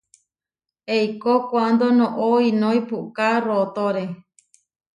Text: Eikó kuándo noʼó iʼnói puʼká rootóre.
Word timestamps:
Eikó 0.95 1.33
kuándo 1.49 1.85
noʼó 1.99 2.27
iʼnói 2.47 2.79
puʼká 2.89 3.27
rootóre. 3.45 4.03